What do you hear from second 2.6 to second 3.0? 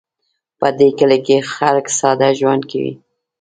کوي